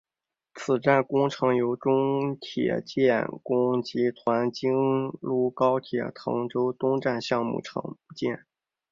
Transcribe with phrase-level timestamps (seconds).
[0.55, 8.47] 此站工程由中铁建工集团京沪高铁滕州东站项目部承建。